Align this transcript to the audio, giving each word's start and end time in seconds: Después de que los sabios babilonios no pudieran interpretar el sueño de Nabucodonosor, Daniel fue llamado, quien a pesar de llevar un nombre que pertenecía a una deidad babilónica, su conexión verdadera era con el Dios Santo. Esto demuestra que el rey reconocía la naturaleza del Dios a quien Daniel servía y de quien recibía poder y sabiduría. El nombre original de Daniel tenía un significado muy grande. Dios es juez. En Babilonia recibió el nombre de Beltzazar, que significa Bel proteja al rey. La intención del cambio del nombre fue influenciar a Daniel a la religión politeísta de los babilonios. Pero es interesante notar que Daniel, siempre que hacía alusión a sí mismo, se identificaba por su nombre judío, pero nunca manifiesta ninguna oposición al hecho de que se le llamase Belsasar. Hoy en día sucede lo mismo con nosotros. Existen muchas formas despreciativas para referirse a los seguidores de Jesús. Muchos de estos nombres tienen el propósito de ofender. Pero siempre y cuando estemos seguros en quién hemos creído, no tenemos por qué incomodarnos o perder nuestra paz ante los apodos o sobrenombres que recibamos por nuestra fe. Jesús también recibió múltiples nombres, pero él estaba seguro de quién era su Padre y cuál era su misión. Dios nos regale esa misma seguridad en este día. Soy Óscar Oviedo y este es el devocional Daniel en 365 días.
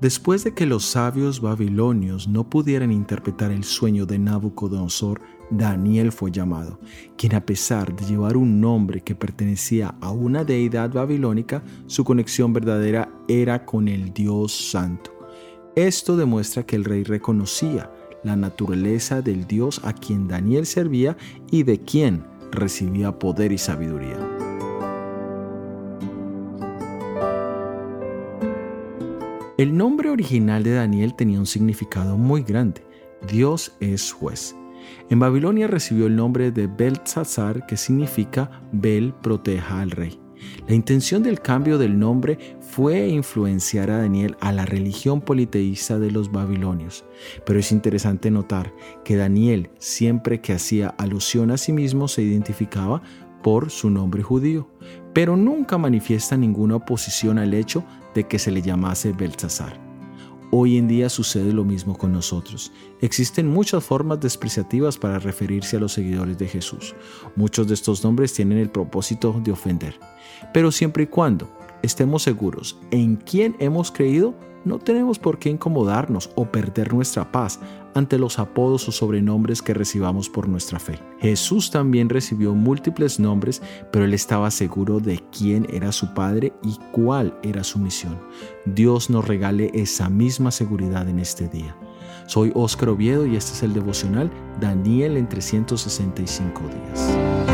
Después 0.00 0.44
de 0.44 0.54
que 0.54 0.64
los 0.64 0.84
sabios 0.84 1.40
babilonios 1.40 2.28
no 2.28 2.48
pudieran 2.48 2.92
interpretar 2.92 3.50
el 3.50 3.64
sueño 3.64 4.06
de 4.06 4.16
Nabucodonosor, 4.20 5.20
Daniel 5.50 6.12
fue 6.12 6.30
llamado, 6.30 6.78
quien 7.16 7.34
a 7.34 7.44
pesar 7.44 7.96
de 7.96 8.04
llevar 8.04 8.36
un 8.36 8.60
nombre 8.60 9.00
que 9.00 9.16
pertenecía 9.16 9.96
a 10.00 10.12
una 10.12 10.44
deidad 10.44 10.92
babilónica, 10.92 11.64
su 11.86 12.04
conexión 12.04 12.52
verdadera 12.52 13.12
era 13.26 13.64
con 13.64 13.88
el 13.88 14.12
Dios 14.12 14.52
Santo. 14.70 15.10
Esto 15.74 16.16
demuestra 16.16 16.64
que 16.64 16.76
el 16.76 16.84
rey 16.84 17.02
reconocía 17.02 17.90
la 18.22 18.36
naturaleza 18.36 19.20
del 19.20 19.48
Dios 19.48 19.80
a 19.82 19.92
quien 19.94 20.28
Daniel 20.28 20.66
servía 20.66 21.16
y 21.50 21.64
de 21.64 21.80
quien 21.80 22.24
recibía 22.52 23.18
poder 23.18 23.50
y 23.50 23.58
sabiduría. 23.58 24.37
El 29.58 29.76
nombre 29.76 30.08
original 30.08 30.62
de 30.62 30.74
Daniel 30.74 31.14
tenía 31.14 31.40
un 31.40 31.46
significado 31.46 32.16
muy 32.16 32.44
grande. 32.44 32.86
Dios 33.28 33.72
es 33.80 34.12
juez. 34.12 34.54
En 35.10 35.18
Babilonia 35.18 35.66
recibió 35.66 36.06
el 36.06 36.14
nombre 36.14 36.52
de 36.52 36.68
Beltzazar, 36.68 37.66
que 37.66 37.76
significa 37.76 38.62
Bel 38.70 39.12
proteja 39.20 39.80
al 39.80 39.90
rey. 39.90 40.20
La 40.68 40.76
intención 40.76 41.24
del 41.24 41.40
cambio 41.40 41.76
del 41.76 41.98
nombre 41.98 42.56
fue 42.60 43.08
influenciar 43.08 43.90
a 43.90 43.98
Daniel 43.98 44.36
a 44.38 44.52
la 44.52 44.64
religión 44.64 45.20
politeísta 45.20 45.98
de 45.98 46.12
los 46.12 46.30
babilonios. 46.30 47.04
Pero 47.44 47.58
es 47.58 47.72
interesante 47.72 48.30
notar 48.30 48.72
que 49.04 49.16
Daniel, 49.16 49.70
siempre 49.80 50.40
que 50.40 50.52
hacía 50.52 50.90
alusión 50.98 51.50
a 51.50 51.56
sí 51.56 51.72
mismo, 51.72 52.06
se 52.06 52.22
identificaba 52.22 53.02
por 53.42 53.70
su 53.70 53.90
nombre 53.90 54.22
judío, 54.22 54.68
pero 55.14 55.36
nunca 55.36 55.78
manifiesta 55.78 56.36
ninguna 56.36 56.76
oposición 56.76 57.38
al 57.38 57.54
hecho 57.54 57.84
de 58.18 58.24
que 58.24 58.40
se 58.40 58.50
le 58.50 58.62
llamase 58.62 59.12
Belsasar. 59.12 59.78
Hoy 60.50 60.76
en 60.76 60.88
día 60.88 61.08
sucede 61.08 61.52
lo 61.52 61.62
mismo 61.62 61.96
con 61.96 62.12
nosotros. 62.12 62.72
Existen 63.00 63.46
muchas 63.46 63.84
formas 63.84 64.18
despreciativas 64.18 64.98
para 64.98 65.20
referirse 65.20 65.76
a 65.76 65.80
los 65.80 65.92
seguidores 65.92 66.36
de 66.36 66.48
Jesús. 66.48 66.96
Muchos 67.36 67.68
de 67.68 67.74
estos 67.74 68.02
nombres 68.02 68.32
tienen 68.32 68.58
el 68.58 68.70
propósito 68.70 69.40
de 69.44 69.52
ofender. 69.52 70.00
Pero 70.52 70.72
siempre 70.72 71.04
y 71.04 71.06
cuando 71.06 71.48
estemos 71.82 72.24
seguros 72.24 72.76
en 72.90 73.16
quién 73.16 73.54
hemos 73.60 73.92
creído, 73.92 74.34
no 74.64 74.78
tenemos 74.78 75.18
por 75.18 75.38
qué 75.38 75.50
incomodarnos 75.50 76.30
o 76.34 76.46
perder 76.46 76.92
nuestra 76.92 77.30
paz 77.30 77.60
ante 77.94 78.18
los 78.18 78.38
apodos 78.38 78.88
o 78.88 78.92
sobrenombres 78.92 79.62
que 79.62 79.74
recibamos 79.74 80.28
por 80.28 80.48
nuestra 80.48 80.78
fe. 80.78 80.98
Jesús 81.20 81.70
también 81.70 82.08
recibió 82.08 82.54
múltiples 82.54 83.18
nombres, 83.18 83.62
pero 83.92 84.04
él 84.04 84.14
estaba 84.14 84.50
seguro 84.50 85.00
de 85.00 85.22
quién 85.36 85.66
era 85.70 85.92
su 85.92 86.14
Padre 86.14 86.52
y 86.62 86.76
cuál 86.92 87.38
era 87.42 87.64
su 87.64 87.78
misión. 87.78 88.18
Dios 88.66 89.10
nos 89.10 89.26
regale 89.26 89.70
esa 89.74 90.08
misma 90.08 90.50
seguridad 90.50 91.08
en 91.08 91.18
este 91.18 91.48
día. 91.48 91.76
Soy 92.26 92.52
Óscar 92.54 92.90
Oviedo 92.90 93.26
y 93.26 93.36
este 93.36 93.52
es 93.52 93.62
el 93.62 93.72
devocional 93.72 94.30
Daniel 94.60 95.16
en 95.16 95.28
365 95.28 96.60
días. 96.60 97.47